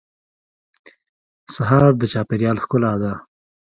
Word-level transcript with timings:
سهار 1.53 1.91
د 1.97 2.03
چاپېریال 2.13 2.57
ښکلا 2.63 2.93
ده. 3.01 3.11